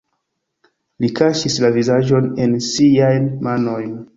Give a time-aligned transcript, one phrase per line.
[1.03, 3.97] Li kaŝis la vizaĝon en siajn manojn.